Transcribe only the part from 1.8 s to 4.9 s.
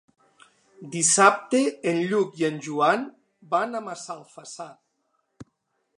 en Lluc i en Joan van a Massalfassar.